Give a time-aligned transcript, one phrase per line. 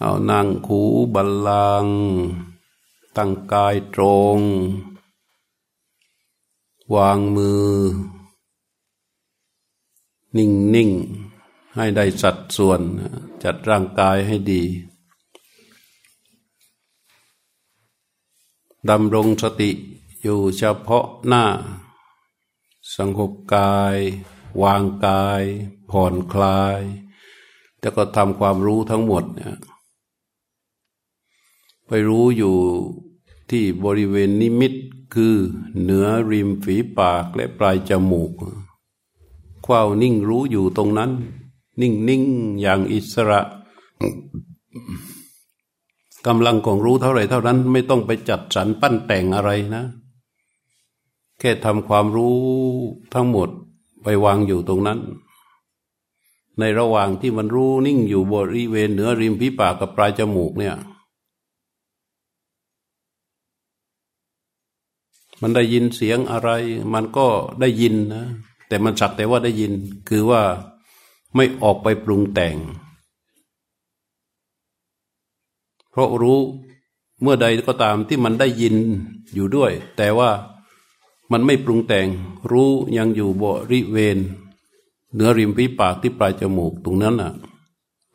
[0.00, 0.80] เอานั่งคู
[1.14, 1.86] บัลลัง
[3.16, 4.02] ตั้งกายตร
[4.36, 4.38] ง
[6.94, 7.72] วางมือ
[10.36, 10.90] นิ่งนิ่ง
[11.74, 12.80] ให้ได้สัดส่วน
[13.42, 14.62] จัดร่างกายให้ดี
[18.90, 19.70] ดำรงสติ
[20.22, 21.44] อยู่เฉพาะหน้า
[22.96, 23.96] สงบกาย
[24.62, 25.42] วางกาย
[25.90, 26.80] ผ่อนคลาย
[27.80, 29.56] แล้วก็ทำความรู้ทั้งหมดเนี่ย
[31.86, 32.54] ไปรู้อยู่
[33.50, 34.74] ที่บริเวณนิมิต
[35.14, 35.34] คือ
[35.80, 38.32] เหนือริมฝีปากและปลายจมูก
[39.64, 41.10] คว้านิ่งรู้อยู่ตรงนั้น
[41.80, 42.22] นิ่งนิ่ง
[42.60, 43.40] อย่างอิสระ
[46.26, 49.84] กำลังของรู้เท่าไรเท่านั้น ไม่ต้องไปจัดสรรปั้นแต่งอะไรนะ
[51.38, 52.38] แค่ทำความรู้
[53.14, 53.48] ทั้งหมด
[54.02, 54.98] ไปวางอยู่ตรงนั้น
[56.58, 60.76] ในระหว่างที่มันรู้นิ่งอยู่บริเวณเหนือริมฝีปากกับปลายจมูกเนี่ย
[65.40, 66.50] มันได้ยินเสียงอะไร
[66.92, 67.26] มันก็
[67.60, 68.24] ได้ยินนะ
[68.68, 69.72] แต่มันสักแต่ว่าได้ยิน
[70.08, 70.42] คือว่า
[71.34, 72.56] ไม่ออกไปปรุงแต่ง
[75.90, 76.38] เพราะรู้
[77.22, 78.76] เมื่อใดก็ตามที่มันได้ยิน
[79.34, 80.30] อยู่ด้วย แต่ว่า
[81.32, 82.06] มันไม่ปรุงแต่ง
[82.50, 84.18] รู้ยังอยู่บริเวณ
[85.12, 87.32] เหนือริมฝีปากที่ปลายจมูกตรงนั้นอะ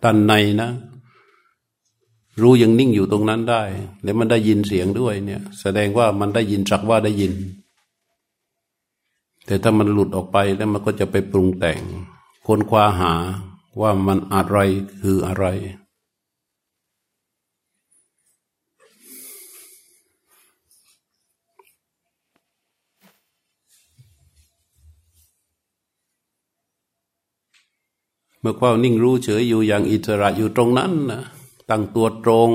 [0.04, 0.70] ตันในนะ
[2.42, 3.64] รู้ยังนิ่งอยู่ตรงนั้นได้
[4.04, 7.34] แล้วมันได้ยินเสียงด้วยเนี่ย แสดงว่ามันได้ยินสักว่าได้ยิน
[9.46, 11.82] แต่ถ้ามันหลุดออกไปแล้วมันก็จะไปปรุงแต่ง
[12.48, 13.14] ค้นคว้าหา
[13.82, 14.58] ว่ามันอะไร
[15.02, 15.46] คืออะไร
[28.42, 31.22] เมื่อความนิ่งรู้เฉยอยู่อย่างอิสระอยู่ตรงนั้นนะ
[31.70, 32.52] ตั้งตัวตรง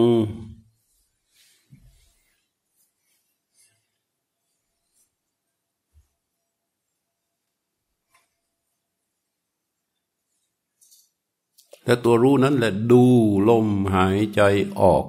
[11.85, 13.02] และตัวรู้นั้นแหละดู
[13.48, 14.41] ลมหายใจ
[14.80, 15.07] ออก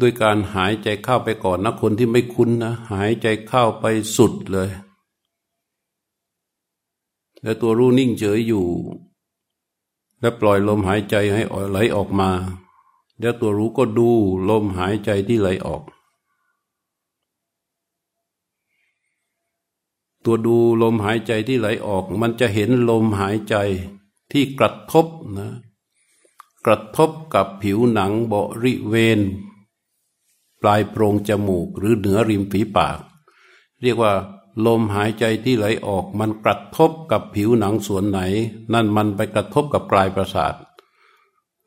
[0.00, 3.84] ด้วยการหายใจเข้าไปก่อนนะคนที่ไม่คุ้นนะ หายใจเข้าไป
[4.16, 4.70] สุดเลย
[7.42, 8.66] และตัวรู้นิ่งเฉยอยู่
[10.24, 12.30] และปล่อยลมหายใจให้ไหลออกมา
[13.20, 14.08] แล้วตัวรู้ก็ดู
[14.50, 15.82] ลมหายใจที่ไหลออก
[20.24, 23.56] ตัวดูลมหายใจที่ไหลออก มันจะเห็นลมหายใจ
[24.32, 25.06] ที่กระทบ
[25.38, 25.50] นะ
[26.66, 29.20] กระทบกับผิวหนังบริเวณ
[30.60, 32.98] ปลายโพรงจมูกหรือเหนือริมฝีปาก
[33.82, 34.12] เรียกว่า
[34.66, 38.20] ลมหายใจที่ไหลออกมันกระทบกับผิวหนังส่วนไหน
[38.72, 40.54] นั่นมันไปกระทบกับปลายประสาท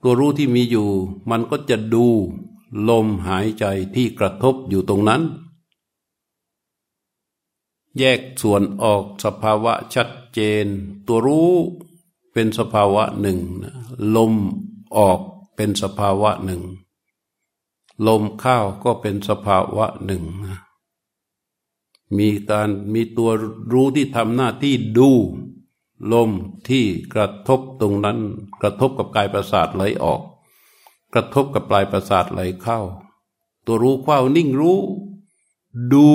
[0.01, 0.89] ตัวรู้ที่มีอยู่
[1.29, 2.05] มันก็จะดู
[2.89, 3.65] ลมหายใจ
[3.95, 5.21] ที่กระทบอยู่ตรงนั้น
[7.97, 10.65] แยกส่วนออกสภาวะชัดเจน
[11.07, 11.51] ตัวรู้
[12.33, 13.39] เป็นสภาวะหนึ่ง
[14.15, 14.33] ลม
[14.97, 15.19] ออก
[15.55, 16.63] เป็นสภาวะหนึ่ง
[18.07, 20.66] ลมเข้าก็เป็นสภาวะหนึ่งนะ
[22.17, 23.31] มีการมีตัว
[23.71, 25.11] รู้ที่ทำหน้าที่ดู
[26.11, 26.31] ลม
[26.67, 28.19] ที่กระทบตรงนั้น
[28.61, 30.21] กระทบกับกายประสาทไหลออก
[31.13, 32.79] กระทบกับปลายประสาทไหลเข้า
[33.65, 34.79] ตัวรู้เข้านิ่งรู้
[35.93, 36.07] ดู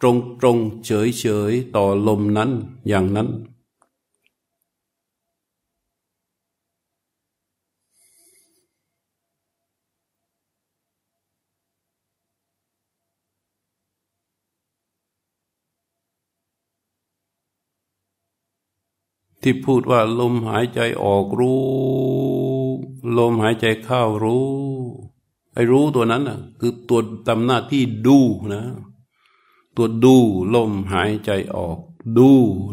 [0.00, 2.50] ตรงตรงเฉยเฉยต่อลมนั้น
[2.88, 3.28] อย่างนั้น
[19.50, 21.60] ที่พูดว่าลมหายใจออกรู้
[23.18, 24.48] ลมหายใจเข้ารู้
[25.52, 28.18] ไอ้รู้ตัวนั้นน่ะ คือตัวทำหน้าที่ดู
[28.52, 28.64] นะ
[29.76, 30.16] ตัวดู
[30.54, 31.78] ลมหายใจออก
[32.18, 32.30] ดู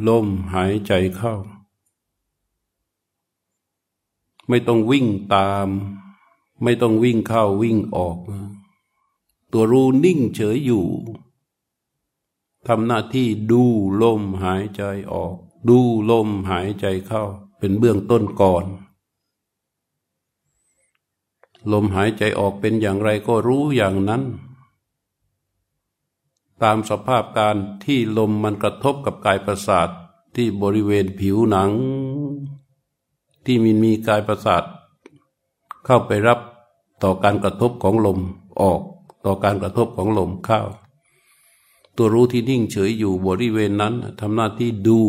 [0.08, 1.36] ลมหายใจเข้า
[4.48, 5.68] ไม่ต้องวิ่งตาม
[6.64, 8.18] ไม่ต้องวิ่งเข้าวิ่งออก
[9.52, 10.86] ตัวรู้นิ่งเฉยอยู่
[12.68, 13.64] ทำหน้าที่ดู
[14.02, 14.84] ลมหายใจ
[15.14, 15.38] ออก
[15.70, 15.80] ดู
[16.12, 17.24] ลมหายใจเข้า
[17.60, 18.66] เป็นเบื้องต้นก่อน
[21.72, 24.24] ลมหายใจออกเป็นอย่างไรก็รู้อย่างนั้น
[26.64, 29.90] ตามสภาพการที่ลมมันกระทบกับกายประสาท
[30.36, 31.72] ที่บริเวณผิวหนัง
[33.46, 34.64] ที่มีมีกายประสาท
[35.86, 36.40] เข้าไปรับ
[37.04, 38.20] ต่อการกระทบของลม
[38.62, 38.82] ออก
[39.26, 40.62] ต่อการกระทบของลมเข้า
[41.96, 45.00] ตัวรู้ที่นิ่งเฉยอยู่บริเวณนั้นทำหน้าที่ดู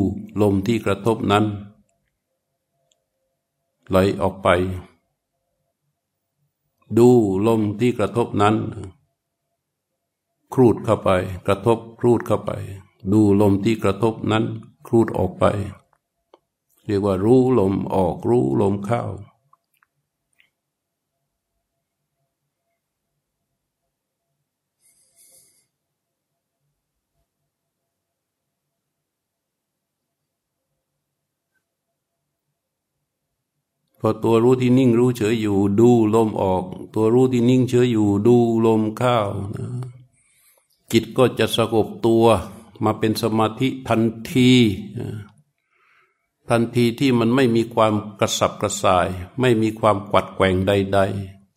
[0.40, 1.44] ลมที่กระทบนั้น
[3.88, 4.48] ไหลออกไป
[6.98, 7.08] ดู
[7.46, 8.56] ลมที่กระทบนั้น
[10.54, 11.10] ครูดเข้าไป
[11.46, 12.50] กระทบครูดเข้าไป
[13.12, 14.44] ดูลมที่กระทบนั้น
[14.86, 15.44] ครูดออกไป
[16.86, 19.02] เรียกว่ารู้ลมออกรู้ลมเข้า
[34.00, 36.64] พอตัวรู้ที่นิ่งรู้เฉยอยู่ ดูลมออก
[36.94, 39.16] ตัวรู้ที่นิ่งเฉยอยู่ ดูลมเข้า
[39.54, 39.66] นะ
[40.92, 42.26] จิตก็จะสงบตัว
[42.84, 44.50] มาเป็นสมาธิทันที
[46.48, 49.08] ทันทีที่มันไม่มีความกระสับกระส่าย
[49.40, 50.98] ไม่มีความกวัดแกว่งใด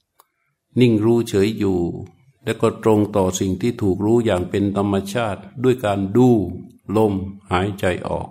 [0.09, 1.79] ๆ นิ่งรู้เฉยอยู่
[2.43, 6.29] และก็ตรงต่อสิ่งที่ถูกรู้อย่างเป็นธรรมชาติ ด้วยการดู
[6.97, 7.13] ลม
[7.51, 8.29] หายใจออก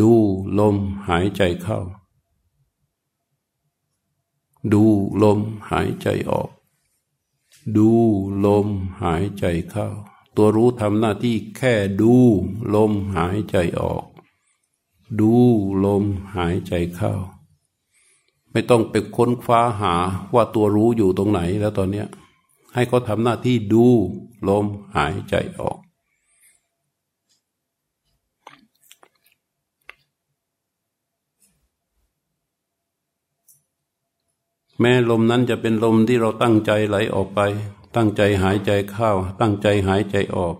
[0.00, 0.12] ดู
[0.58, 0.76] ลม
[1.08, 1.80] หายใจเข้า
[4.72, 4.84] ดู
[5.22, 5.40] ลม
[5.70, 6.50] หายใจออก
[7.76, 7.90] ดู
[8.44, 8.68] ลม
[9.02, 9.88] หายใจเข้า
[10.36, 12.14] ตัวรู้ทำหน้าที่แค่ดู
[12.74, 14.04] ลมหายใจออก
[15.20, 15.32] ดู
[15.84, 16.04] ลม
[16.34, 17.12] หายใจเข้า
[18.50, 19.94] ไม่ต้องไปค้นคว้าหา
[20.34, 22.04] ว่าตัวรู้อยู่ตรงไหนแล้วตอนนี้
[22.74, 23.86] ให้เขาทำหน้าที่ดู
[24.48, 24.64] ลม
[24.96, 25.78] หายใจออก
[34.80, 37.40] แม้ลมนั้นจะเป็นลมที่เราตั้งใจไหลออกไป
[37.96, 40.56] ตั้งใจหายใจเข้า ตั้งใจหายใจออก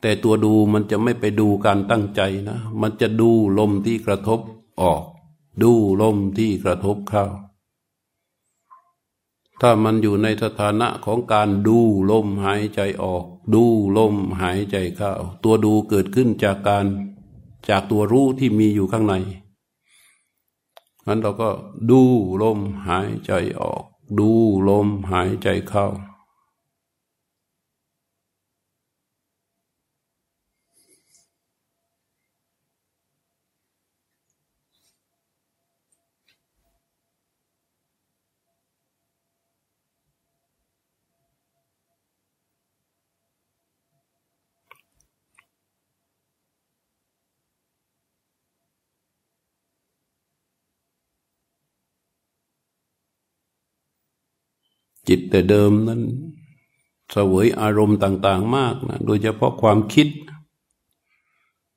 [0.00, 4.40] แต่ตัวดูมันจะไม่ไปดูการตั้งใจนะ มันจะดูลมที่กระทบ
[4.80, 5.02] ออก
[5.62, 7.26] ดูลมที่กระทบเข้า
[9.60, 11.78] ถ้ามันอยู่ในสถานะของการดู
[12.10, 13.24] ลมหายใจออก
[13.54, 13.64] ดู
[13.96, 15.12] ลมหายใจเข้า
[15.44, 16.86] ตัวดูเกิดขึ้นจากการ
[17.68, 19.14] จากตัวรู้ที่มีอยู่ข้างใน
[21.06, 21.50] งั้นเราก็
[21.90, 22.00] ดู
[22.42, 22.58] ลม
[22.88, 23.82] หายใจออก
[24.18, 24.30] ดู
[24.68, 25.86] ลมหายใจเข้า
[55.12, 56.02] จิตแต่เดิมนั้น
[57.14, 60.08] สวยอารมณ์ต่าง ๆ มากนะโดยเฉพาะความคิด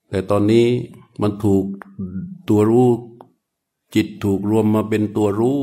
[0.10, 0.68] แต่ตอนนี้
[1.22, 1.66] มันถูก
[2.48, 2.90] ตัวรู้
[3.96, 5.62] จิตถูกรวมมาเป็นตัวรู้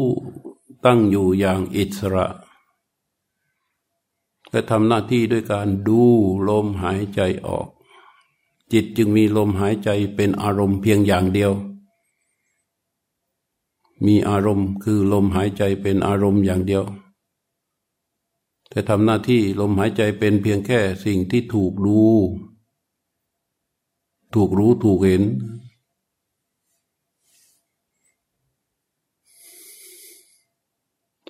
[0.84, 2.26] ตั้งอยู่อย่างอิสระ
[4.50, 6.02] และทำหน้าที่ด้วยการดู
[6.48, 7.68] ลมหายใจออก
[8.72, 11.52] จิตจึงมีลมหายใจเป็นอารมณ์เพียงอย่างเดียว
[14.06, 16.84] มีอารมณ์คือลมหายใจเป็นอารมณ์อย่างเดียว
[18.70, 22.00] แต่ทำหน้าที่ลมหายใจเป็นเพียงแค่สิ่งที่ถูกดู
[24.34, 25.22] ถูกรู้ถูกเห็น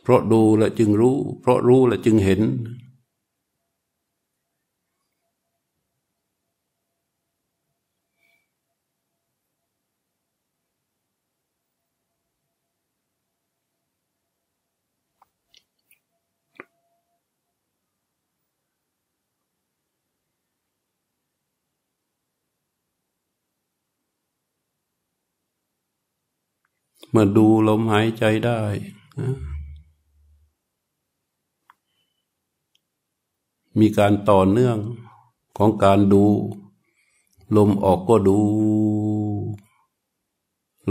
[0.02, 28.61] เพราะดูและจึงรู้ เพราะรู้และจึงเห็นเมื่อดูลมหายใจได้
[33.78, 34.78] มีการต่อเนื่อง
[35.57, 36.25] ของการดู
[37.57, 38.38] ลมออกก็ดู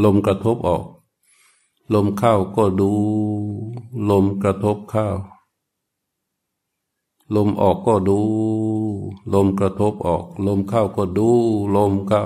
[0.03, 0.85] ลมกระทบออก
[1.93, 2.91] ลมเข้าก็ดู
[4.09, 5.07] ลมกระทบเข้า
[7.35, 8.19] ลมออกก็ดู
[9.33, 11.29] ลมกระทบออก ลมเข้าก็ดู
[11.75, 12.23] ลมเข้า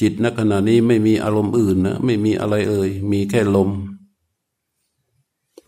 [0.00, 3.70] จิตณขณะนี้ไม่มีอารมณ์อื่นนะไม่มีอะไรเอ่ยมีแค่ลม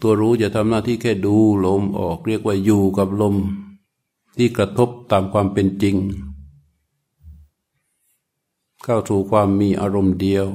[0.01, 3.37] ตัวรู้จะทำหน้าที่แค่ดูลมออกเรียกว่าอยู่กับลม
[4.37, 5.97] ที่กระทบตามความเป็นจริง
[8.83, 10.47] เข้าสู่ความมีอารมณ์เดียว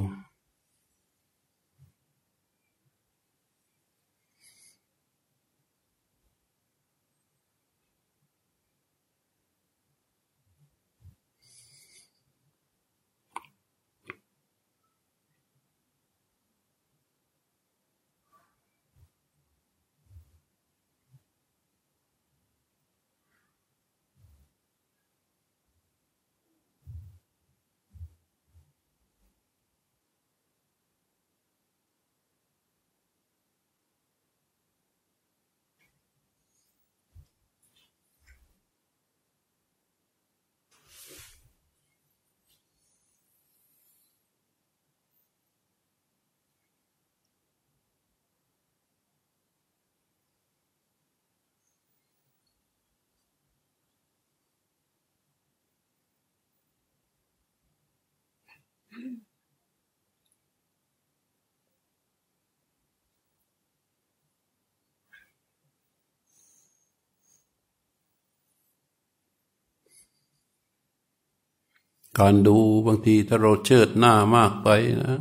[72.20, 74.68] การดูบางทีถ้าเราเชิดหน้ามากไป
[75.04, 75.20] นะ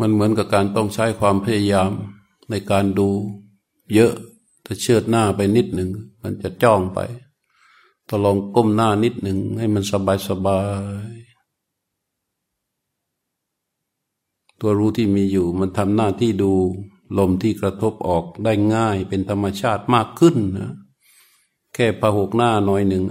[0.00, 1.90] มันเหมือนกับการต้องใช้ความพยายาม
[2.50, 3.08] ในการดู
[3.94, 4.12] เยอะ
[4.64, 5.90] ถ้าเชิดหน้าไปนิดหนึ่ง
[6.22, 6.98] มันจะจ้องไป
[8.08, 10.60] ถ้าลองก้มหน้านิดหนึ่งให้มันสบายสบา
[11.02, 11.12] ย
[14.60, 16.52] ตัวรู้ที่มีอยู่มันทำหน้าที่ดู
[17.18, 20.72] ลมที่กระทบออกได้ง่ายเป็นธรรมชาติมากขึ้นนะ
[21.74, 23.02] แค่พหกหน้าหน่อยหนึ่ง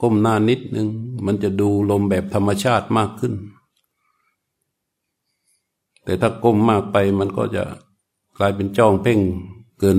[0.00, 0.88] ก้มหน้านิดหนึ่ง
[1.26, 3.34] มันจะดูลมแบบธรรมชาติมากขึ้น
[6.04, 7.64] แต่ถ้าก้มมากไปมันก็จะ
[8.38, 9.18] กลายเป็นจ้องเพ่ง
[9.78, 9.98] เกิน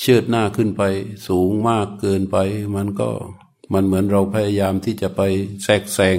[0.00, 0.82] เชิดหน้าขึ้นไป
[1.28, 2.36] สูงมากเกินไป
[2.74, 3.08] มันก็
[3.72, 5.20] มันเหมือนเราพยายามที่จะไป
[5.64, 6.18] แทรกแซง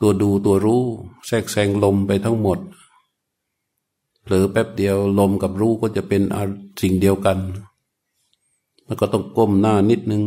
[0.00, 0.84] ตัวดูตัวรู้
[1.26, 2.58] แทรกแซงลมไปทั้งหมด
[4.26, 6.22] หรือแป๊บเดียวลมกับรู้ก็จะเป็น
[6.80, 7.38] สิ่งเดียวกัน
[8.84, 10.24] แล้วก็ต้องก้มหน้านิดนึง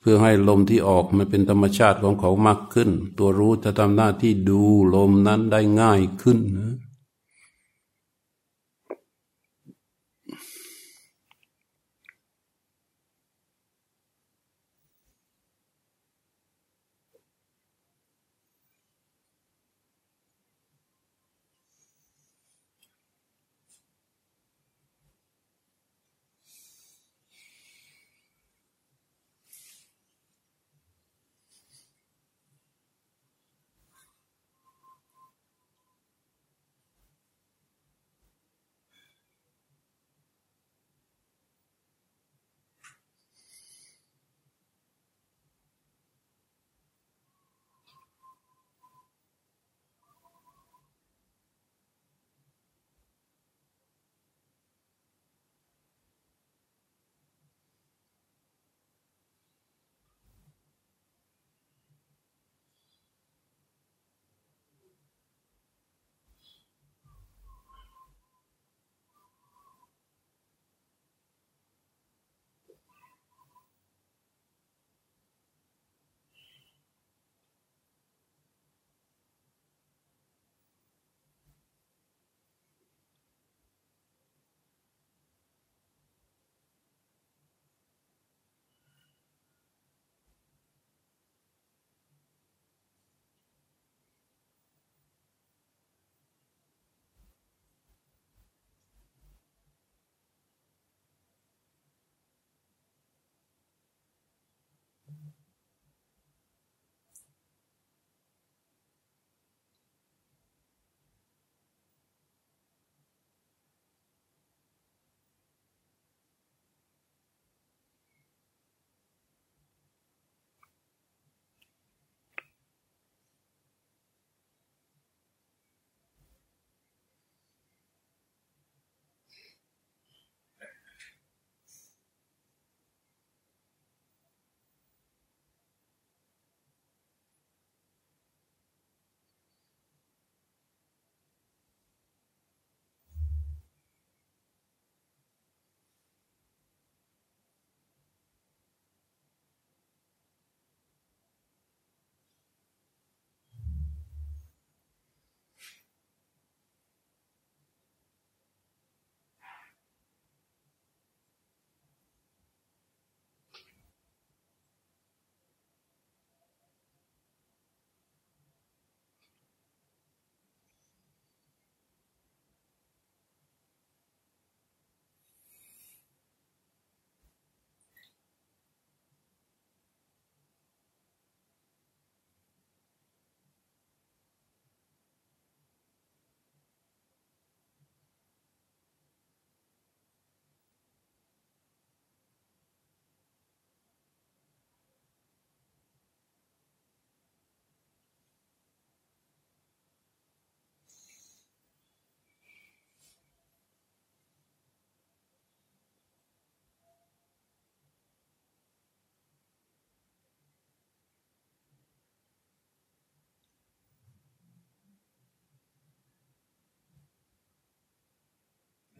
[0.00, 4.60] เพื่อให้ลมที่ออกมันเป็นธรรมชาติของเขามากขึ้น ตัวรู้จะทำหน้าที่ดู
[4.94, 6.74] ลมนั้นได้ง่ายขึ้นนะ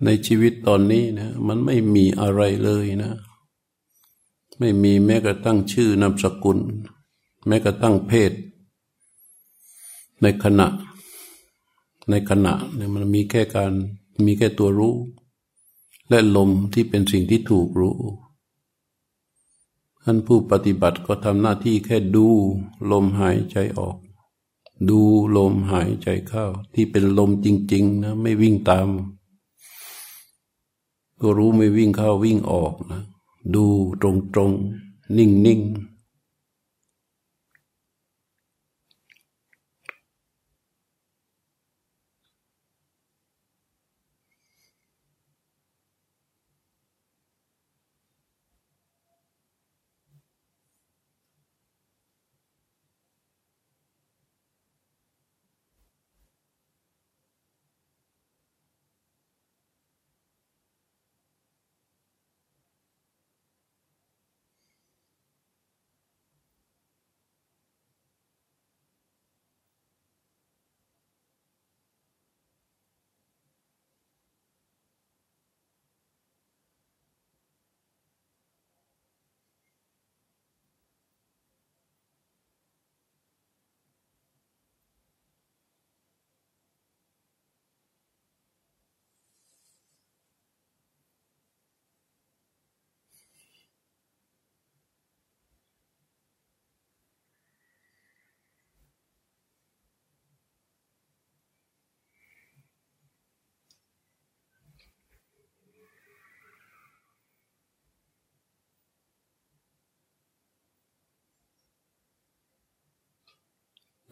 [0.04, 3.12] ในชีวิตตอนนี้นะ มันไม่มีอะไรเลยนะ
[4.58, 6.58] ไม่มีแม้กระทั่งชื่อนามสกุล
[7.46, 8.32] แม้กระทั่งเพศ
[10.22, 10.68] ในขณะ
[12.10, 13.72] ในขณะเนี่ยมันมีแค่การ
[14.26, 14.94] มีแค่ตัวรู้
[16.08, 17.96] และลมที่เป็นสิ่งที่ถูกรู้
[20.04, 22.26] ท่านผู้ปฏิบัติก็ทำหน้าที่แค่ดู
[22.90, 23.96] ลมหายใจออก
[24.88, 25.00] ดู
[25.36, 28.88] ลมหายใจเข้า ที่เป็นลมจริง ๆ นะ ไม่วิ่งตาม
[31.20, 33.00] ก็รู้ไม่วิ่งเข้าวิ่งออกนะ
[33.54, 33.64] ดู
[34.02, 34.04] ต
[34.38, 35.89] รงๆนิ่งๆ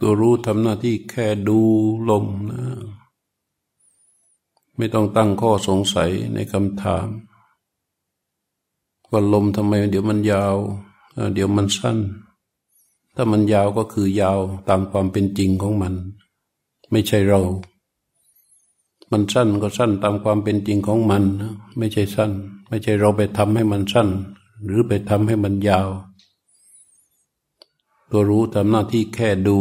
[0.00, 1.58] ตัวรู้ทำหน้าที่แค่ดู
[2.08, 2.62] ลมนะ
[4.76, 7.06] ไม่ต้องตั้งข้อสงสัยในคำถาม
[9.10, 10.56] ว่าลมทำไม เดี๋ยวมันยาว
[11.34, 11.98] เดี๋ยวมันสั้น
[13.14, 15.94] ถ้ามันยาวก็คือยาวตามความเป็นจริงของมัน
[16.90, 17.40] ไม่ใช่เรา
[19.12, 21.22] มันสั้นก็สั้นตามความเป็นจริงของมัน
[21.78, 22.30] ไม่ใช่สั้น
[22.68, 24.08] ไม่ใช่เราไปทำให้มันสั้น
[24.64, 25.88] หรือไปทำให้มันยาว
[28.10, 29.58] ตัวรู้ทำหน้าที่แค่ดู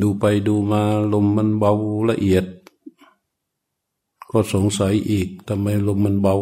[0.00, 0.82] ดูไปดูมา
[1.12, 1.72] ลมมันเบา
[2.10, 2.44] ละเอียด
[4.30, 6.36] ก็สงสัยอีกทำไมลมมันเบา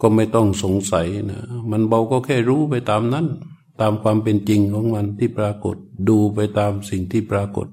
[0.00, 3.26] ก็ไม่ต้องสงสัยนะมันเบาก็แค่รู้ไปตามนั้น
[3.80, 5.76] ตามความเป็นจริงของมันที่ปรากฏ
[6.08, 7.66] ดูไปตามสิ่งที่ปรากฏ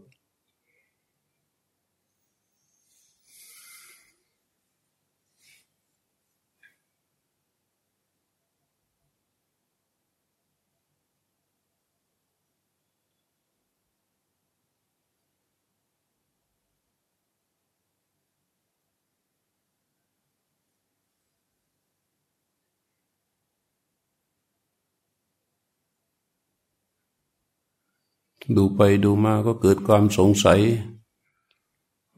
[28.55, 30.59] ดูไปดูมาก็เกิดความสงสัย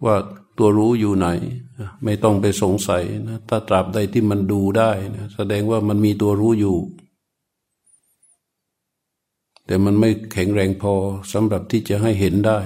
[0.05, 0.15] ว่า
[0.57, 1.27] ตัวรู้อยู่ไหน
[2.03, 6.77] ไม่ต้องไปสงสัยนะถ้าตราบใดที่มันดูได้นะแสดงว่ามันมีตัวรู้อยู่
[9.65, 10.93] แต่มันไม่แข็งแรงพอ
[11.33, 12.59] สำหรับที่จะให้เห็นได้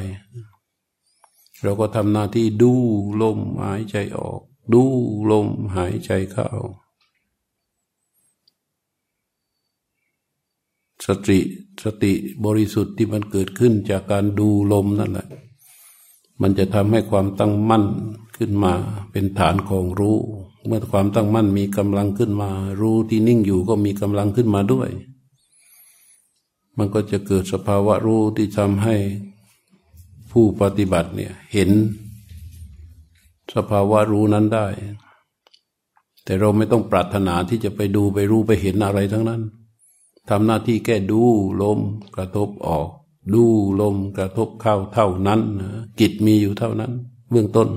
[1.64, 2.74] เราก็ทำหน้าที่ดู
[3.22, 4.42] ลมหายใจออก
[4.74, 4.84] ดู
[5.32, 6.50] ลมหายใจเข้า
[11.08, 11.40] สติ
[11.84, 12.14] สติ
[12.46, 15.28] บริสุทธิ์ที่มันเกิดขึ้นจากการดูลมนั่นแหละ
[16.42, 17.84] มันจะทำให้ความตั้งมั่น
[18.38, 18.74] ขึ้นมา
[19.12, 20.18] เป็นฐานของรู้
[20.66, 22.50] เมื่อความตั้งมั่นมีกำลังขึ้นมา
[22.82, 24.90] รู้ที่นิ่งอยู่ก็มีกำลังขึ้นมาด้วย
[26.78, 28.96] มันก็จะเกิดสภาวะรู้ที่ทำให้
[30.32, 31.70] ผู้ปฏิบัติเนี่ยเห็น
[33.56, 34.68] สภาวะรู้นั้นได้
[36.24, 39.42] แต่เราไม่ต้องปรารถนาที่จะไปดูไปรู้ไปเห็นอะไรทั้งนั้น
[40.30, 41.22] ทำหน้าที่แค่ดู
[41.62, 41.80] ลม
[42.16, 42.88] กระทบออก
[43.34, 43.44] ดู
[43.82, 45.42] ลมกระทบเข้าเท่านั้น
[46.00, 46.92] กิจมีอยู่เท่านั้น
[47.32, 47.70] เบื้องต้น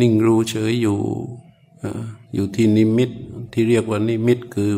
[0.00, 0.98] นิ่งรู้เฉยอยู่
[2.34, 3.10] อยู่ที่นิมิต
[3.52, 4.70] ที่เรียกว่านิมิตคือ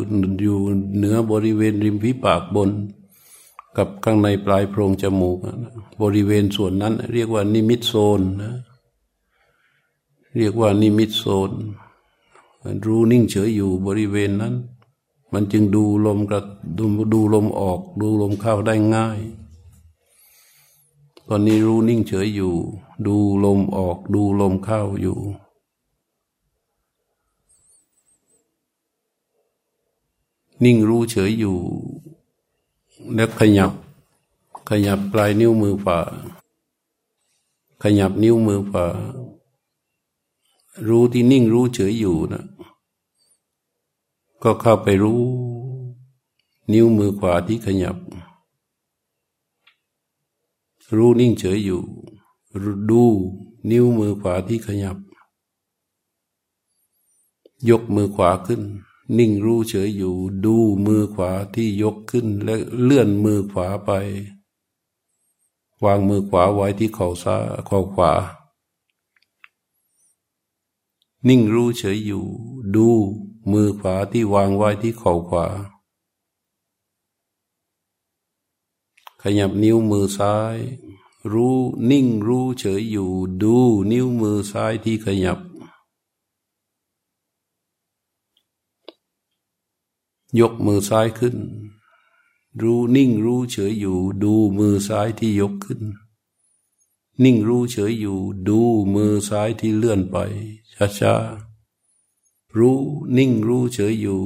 [0.43, 0.59] อยู่
[0.97, 2.71] เหนือบริเวณริมฝีปากบน
[3.77, 5.39] กับข้างในปลายโพรงจมูก
[6.03, 8.53] บริเวณส่วนนั้น เรียกว่านิมิตโซนนะ
[10.37, 11.51] เรียกว่านิมิตโซน
[12.87, 14.55] รู้นิ่งเฉยอยู่บริเวณนั้น
[15.33, 16.41] มันจึงดูลมกระ
[16.79, 19.19] ดูดูลมออก ดูลมเข้าได้ง่าย
[21.29, 22.55] ตอนนี้รู้นิ่งเฉยอยู่
[23.07, 25.19] ดูลมออกดูลมเข้าอยู่
[30.65, 31.59] นิ่งรู้เฉยอยู่
[33.15, 33.73] แล้วขยับ
[34.69, 35.99] ขยับปลายนิ้วมือฝ่า
[37.83, 38.87] ขยับนิ้วมือฝ่า
[40.89, 42.45] รู้ที่นิ่งรู้เฉยอยู่นะ
[44.43, 45.23] ก็เข้าไปรู้
[46.73, 47.97] นิ้วมือขวาที่ขยับ
[50.99, 51.83] รู้นิ่งเฉยอยู่
[52.91, 53.03] ดู
[53.71, 54.99] นิ้วมือขวาที่ขยับ
[57.69, 58.63] ยกมือขวาขึ้น
[59.19, 60.55] นิ่งรู้เฉยอยู่ ดู
[60.87, 63.91] มือขวาที่ยกขึ้น และเลื่อนมือขวาไป
[65.85, 68.13] วางมือขวาไว้ที่เข่าซ้ายเข่าขวา
[71.29, 72.25] นิ่งรู้เฉยอยู่
[72.75, 72.89] ดู
[73.53, 75.47] มือขวาที่วางไว้ที่เข่าขวา
[79.23, 80.57] ขยับนิ้วมือซ้าย
[81.33, 81.59] รู้
[81.91, 83.57] นิ่งรู้เฉยอยู่ ดู
[83.91, 85.39] นิ้วมือซ้ายที่ขยับ
[90.41, 91.37] ยกมือซ้ายขึ้น
[92.61, 95.83] รู้นิ่งรู้เฉยอยู่ ดูมือซ้ายที่ยกขึ้น
[97.25, 98.61] นิ่งรู้เฉยอยู่ ดู
[98.95, 100.17] มือซ้ายที่เลื่อนไป
[100.99, 102.81] ช้าๆรู้
[103.17, 104.23] นิ่งรู้เฉยอยู่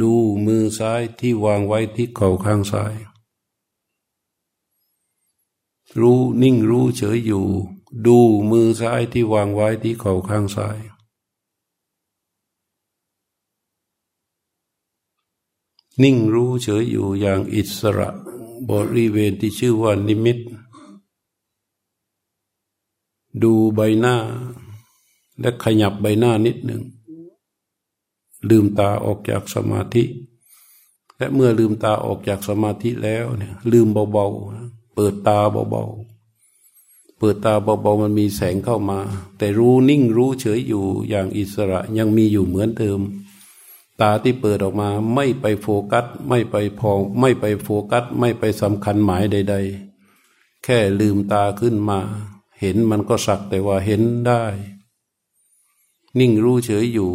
[0.00, 0.12] ดู
[0.44, 2.94] มือซ้ายที่วางไว้ที่เข่าข้างซ้าย
[6.00, 7.46] รู้นิ่งรู้เฉยอยู่
[8.06, 8.18] ดู
[8.50, 10.78] มือซ้ายที่วางไว้ที่เข่าข้างซ้าย
[16.02, 18.08] นิ่งรู้เฉยอยู่อย่างอิสระ
[18.68, 20.38] บริเวณที่ชื่อว่านิมิต
[23.42, 24.16] ดูใบหน้า
[25.40, 26.82] และขยับใบหน้านิดหนึ่ง
[28.48, 30.04] ลืมตาออกจากสมาธิ
[31.16, 38.98] และเมื่อลืมตาออกจากสมาธิแล้วเนี่ยลืมเบาๆ เปิดตาเบาๆ เปิดตาเบาๆมันมีแสงเข้ามา
[39.38, 43.00] แต่รู้นิ่งรู้เฉยอยู่อย่างอิสระยังมีอยู่เหมือนเดิม
[44.00, 49.54] ตาที่เปิดออกมาไม่ไปโฟกัส ไม่ไปพอง ไม่ไปโฟกัส ไม่ไปสำคัญหมายใด
[50.08, 51.98] ๆ แค่ลืมตาขึ้นมา
[52.60, 54.44] เห็นมันก็สักแต่ว่าเห็นได้
[56.18, 57.12] นิ่งรู้เฉยอยู่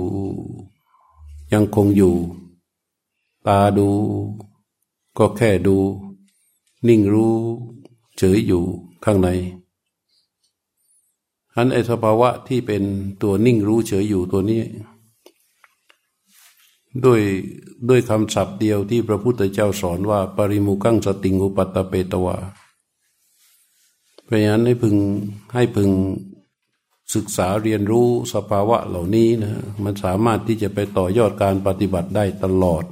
[1.53, 2.15] ยังคงอยู่
[3.47, 3.89] ตาดู
[5.17, 5.77] ก็แค่ดู
[6.87, 7.35] นิ่งรู้
[8.17, 8.63] เฉยอยู่
[9.05, 9.29] ข้างใน
[11.55, 12.83] อันไอสภาวะที่เป็น
[13.21, 14.61] ตัวนิ่งรู้เฉยอยู่ตัวนี้
[17.05, 17.21] ด้วย
[17.89, 22.37] ด้วยคำศัพท์เดียวที่พระพุทธเจ้าสอนว่า ปริมุกังสติงอุปัตตเปตวา
[24.23, 24.95] เพราะฉะนั้นให้พึง
[25.53, 25.89] ให้พึง
[27.15, 29.51] ศึกษาเรียนรู้สภาวะเหล่านี้นะ
[29.83, 32.83] มันสามารถที่จะไปต่อยอดการปฏิบัติได้ตลอด